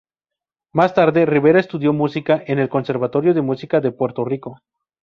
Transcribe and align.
Más 0.73 0.95
tarde, 0.95 1.27
Rivera 1.27 1.59
estudió 1.59 1.93
música 1.93 2.43
en 2.47 2.57
el 2.57 2.69
Conservatorio 2.69 3.35
de 3.35 3.43
Música 3.43 3.81
de 3.81 3.91
Puerto 3.91 4.25
Rico. 4.25 4.59